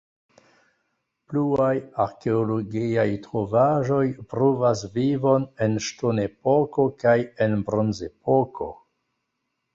Pluaj 1.33 1.75
arkeologiaj 2.05 3.05
trovaĵoj 3.27 4.01
pruvas 4.33 4.83
vivon 4.97 5.47
en 5.67 5.77
ŝtonepoko 5.91 6.89
kaj 7.07 7.17
en 7.47 7.57
bronzepoko. 7.71 8.73